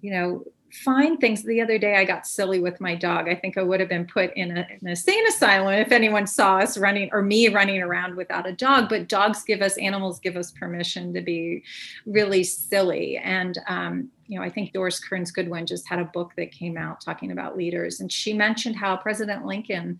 [0.00, 0.44] you know,
[0.74, 1.42] find things.
[1.42, 3.28] The other day, I got silly with my dog.
[3.28, 6.26] I think I would have been put in, a, in a sane asylum if anyone
[6.26, 8.88] saw us running or me running around without a dog.
[8.88, 11.62] But dogs give us, animals give us permission to be
[12.06, 13.18] really silly.
[13.18, 16.76] And, um, you know, I think Doris Kearns Goodwin just had a book that came
[16.76, 18.00] out talking about leaders.
[18.00, 19.98] And she mentioned how President Lincoln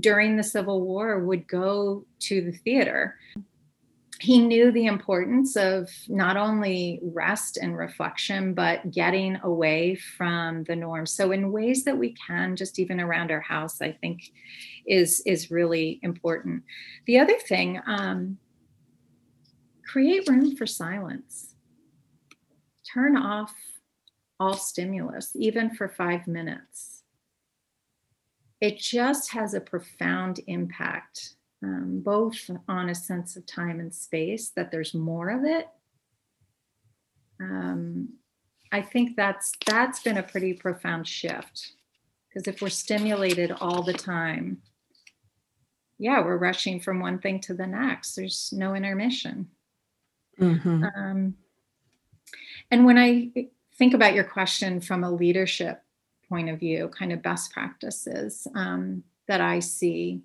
[0.00, 3.16] during the Civil War would go to the theater
[4.20, 10.74] he knew the importance of not only rest and reflection, but getting away from the
[10.74, 11.06] norm.
[11.06, 14.32] So, in ways that we can, just even around our house, I think
[14.86, 16.64] is is really important.
[17.06, 18.38] The other thing, um,
[19.86, 21.47] create room for silence.
[22.98, 23.54] Turn off
[24.40, 27.04] all stimulus, even for five minutes.
[28.60, 34.50] It just has a profound impact um, both on a sense of time and space,
[34.50, 35.68] that there's more of it.
[37.40, 38.14] Um,
[38.72, 41.74] I think that's that's been a pretty profound shift
[42.28, 44.60] because if we're stimulated all the time,
[45.98, 48.16] yeah, we're rushing from one thing to the next.
[48.16, 49.48] There's no intermission.
[50.40, 50.84] Mm-hmm.
[50.96, 51.34] Um,
[52.70, 53.30] and when I
[53.76, 55.82] think about your question from a leadership
[56.28, 60.22] point of view, kind of best practices um, that I see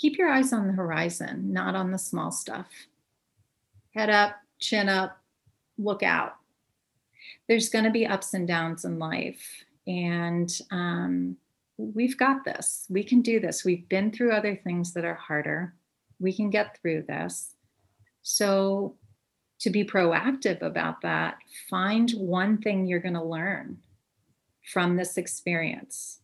[0.00, 2.66] keep your eyes on the horizon, not on the small stuff.
[3.94, 5.20] Head up, chin up,
[5.76, 6.36] look out.
[7.48, 9.64] There's going to be ups and downs in life.
[9.86, 11.36] And um,
[11.76, 12.86] we've got this.
[12.88, 13.64] We can do this.
[13.64, 15.74] We've been through other things that are harder.
[16.18, 17.54] We can get through this.
[18.22, 18.96] So,
[19.60, 21.38] to be proactive about that,
[21.68, 23.78] find one thing you're going to learn
[24.72, 26.20] from this experience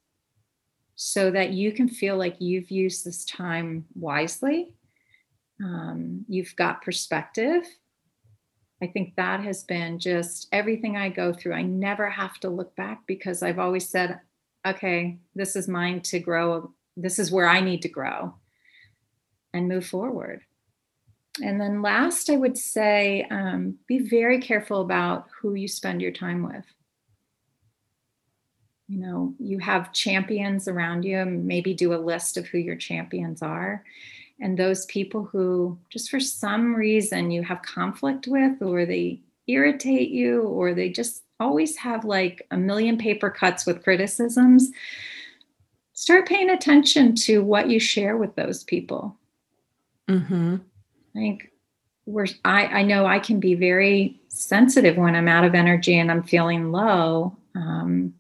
[0.94, 4.74] so that you can feel like you've used this time wisely.
[5.62, 7.64] Um, you've got perspective.
[8.82, 11.54] I think that has been just everything I go through.
[11.54, 14.20] I never have to look back because I've always said,
[14.66, 16.72] okay, this is mine to grow.
[16.96, 18.34] This is where I need to grow
[19.52, 20.42] and move forward.
[21.42, 26.12] And then last, I would say um, be very careful about who you spend your
[26.12, 26.64] time with.
[28.88, 33.42] You know you have champions around you maybe do a list of who your champions
[33.42, 33.84] are.
[34.38, 40.10] And those people who just for some reason you have conflict with or they irritate
[40.10, 44.70] you or they just always have like a million paper cuts with criticisms
[45.92, 49.16] start paying attention to what you share with those people.
[50.08, 50.56] Mm-hmm.
[51.16, 51.50] I think
[52.04, 56.10] we're I, I know i can be very sensitive when i'm out of energy and
[56.10, 58.14] i'm feeling low um,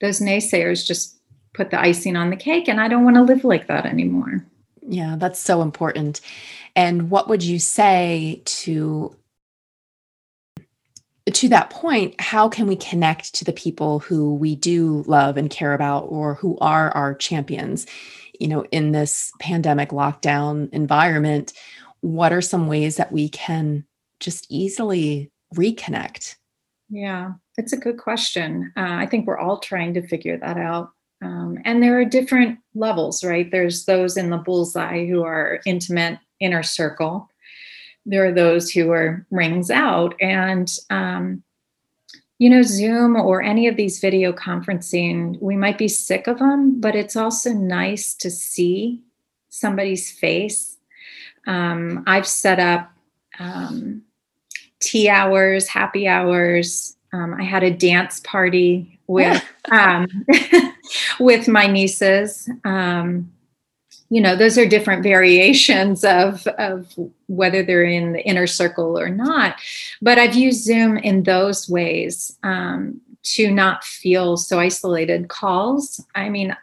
[0.00, 1.20] those naysayers just
[1.52, 4.44] put the icing on the cake and I don't want to live like that anymore.
[4.86, 6.20] Yeah, that's so important.
[6.74, 9.16] And what would you say to
[11.30, 15.50] to that point, how can we connect to the people who we do love and
[15.50, 17.86] care about or who are our champions,
[18.40, 21.52] you know, in this pandemic lockdown environment?
[22.00, 23.84] What are some ways that we can
[24.20, 26.36] just easily reconnect?
[26.88, 27.32] Yeah.
[27.56, 28.72] It's a good question.
[28.76, 30.90] Uh, I think we're all trying to figure that out.
[31.22, 33.50] Um, and there are different levels, right?
[33.50, 37.28] There's those in the bullseye who are intimate inner circle.
[38.06, 40.14] There are those who are rings out.
[40.20, 41.42] And, um,
[42.38, 46.80] you know, Zoom or any of these video conferencing, we might be sick of them,
[46.80, 49.02] but it's also nice to see
[49.50, 50.69] somebody's face.
[51.50, 52.92] Um, I've set up
[53.38, 54.02] um,
[54.78, 59.42] tea hours, happy hours, um, I had a dance party with
[59.72, 60.06] um,
[61.20, 62.48] with my nieces.
[62.64, 63.32] Um,
[64.10, 66.92] you know, those are different variations of, of
[67.28, 69.56] whether they're in the inner circle or not.
[70.02, 75.28] But I've used Zoom in those ways um, to not feel so isolated.
[75.28, 76.56] Calls, I mean,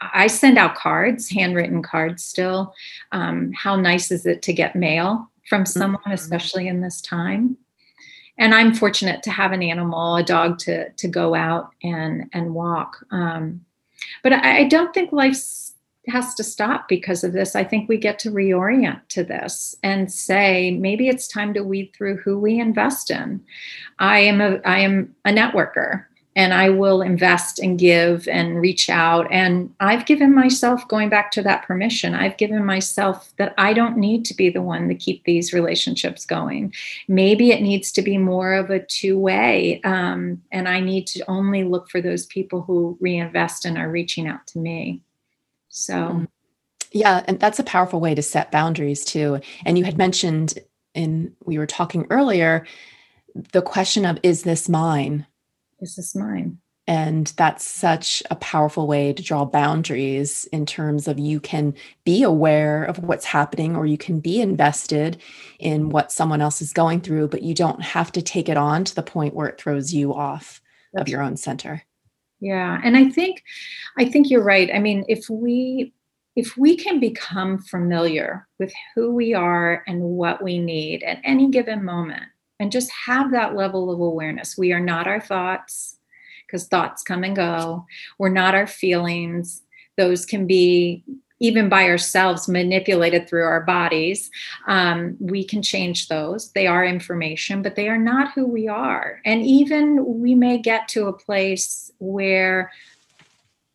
[0.00, 2.74] I send out cards, handwritten cards still.
[3.12, 6.12] Um, how nice is it to get mail from someone, mm-hmm.
[6.12, 7.56] especially in this time?
[8.38, 12.54] and I'm fortunate to have an animal, a dog to to go out and and
[12.54, 13.04] walk.
[13.10, 13.64] Um,
[14.22, 15.38] but I, I don't think life
[16.08, 17.56] has to stop because of this.
[17.56, 21.92] I think we get to reorient to this and say maybe it's time to weed
[21.96, 23.40] through who we invest in.
[23.98, 26.04] I am a I am a networker
[26.36, 29.30] and I will invest and give and reach out.
[29.30, 33.96] And I've given myself, going back to that permission, I've given myself that I don't
[33.96, 36.74] need to be the one to keep these relationships going.
[37.06, 39.80] Maybe it needs to be more of a two way.
[39.84, 44.26] Um, and I need to only look for those people who reinvest and are reaching
[44.26, 45.02] out to me.
[45.68, 45.94] So.
[45.94, 46.28] Mm.
[46.90, 49.40] Yeah, and that's a powerful way to set boundaries too.
[49.66, 50.54] And you had mentioned
[50.94, 52.64] in we were talking earlier
[53.52, 55.26] the question of is this mine?
[55.84, 56.58] Is mine?
[56.86, 61.74] And that's such a powerful way to draw boundaries in terms of you can
[62.04, 65.16] be aware of what's happening or you can be invested
[65.58, 68.84] in what someone else is going through, but you don't have to take it on
[68.84, 70.60] to the point where it throws you off
[70.94, 71.82] of your own center.
[72.40, 72.78] Yeah.
[72.84, 73.42] And I think
[73.96, 74.70] I think you're right.
[74.72, 75.94] I mean, if we
[76.36, 81.48] if we can become familiar with who we are and what we need at any
[81.48, 82.24] given moment,
[82.60, 84.56] and just have that level of awareness.
[84.56, 85.98] We are not our thoughts
[86.46, 87.86] because thoughts come and go.
[88.18, 89.62] We're not our feelings.
[89.96, 91.04] Those can be
[91.40, 94.30] even by ourselves manipulated through our bodies.
[94.66, 96.52] Um, we can change those.
[96.52, 99.20] They are information, but they are not who we are.
[99.24, 102.72] And even we may get to a place where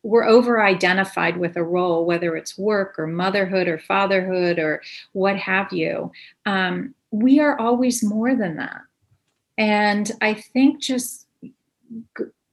[0.04, 5.36] we're over identified with a role, whether it's work or motherhood or fatherhood or what
[5.36, 6.12] have you.
[6.46, 8.82] Um, we are always more than that.
[9.58, 11.28] And I think just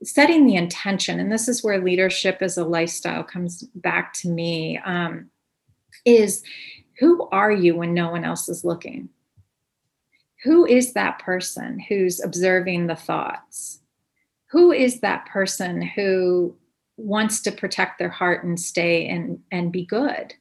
[0.03, 4.79] setting the intention, and this is where leadership as a lifestyle comes back to me,
[4.85, 5.31] um,
[6.05, 6.43] is
[6.99, 9.09] who are you when no one else is looking?
[10.45, 13.81] Who is that person who's observing the thoughts?
[14.51, 16.57] Who is that person who
[16.97, 20.35] wants to protect their heart and stay and, and be good?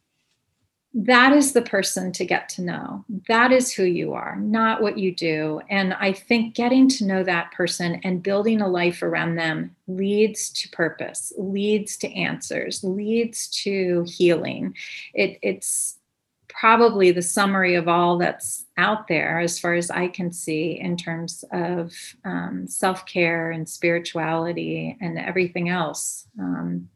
[0.98, 3.04] That is the person to get to know.
[3.28, 5.60] That is who you are, not what you do.
[5.70, 10.50] And I think getting to know that person and building a life around them leads
[10.52, 14.74] to purpose, leads to answers, leads to healing.
[15.14, 16.00] It, it's
[16.48, 20.96] probably the summary of all that's out there, as far as I can see, in
[20.96, 21.92] terms of
[22.24, 26.88] um, self care and spirituality and everything else um,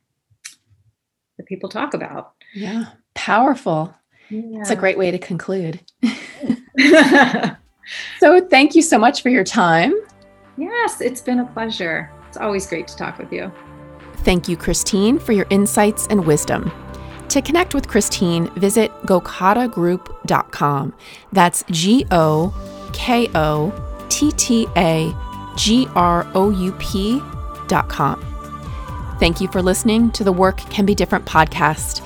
[1.38, 2.36] that people talk about.
[2.54, 2.86] Yeah.
[3.20, 3.93] Powerful.
[4.30, 4.61] Yeah.
[4.61, 5.82] It's a great way to conclude.
[8.20, 9.93] so, thank you so much for your time.
[10.57, 12.09] Yes, it's been a pleasure.
[12.30, 13.51] It's always great to talk with you.
[14.20, 16.72] Thank you, Christine, for your insights and wisdom.
[17.28, 20.95] To connect with Christine, visit gokottagroup.com.
[21.34, 25.13] That's G O K O T T A
[25.57, 28.26] G R O U P.com.
[29.20, 32.05] Thank you for listening to the Work Can Be Different podcast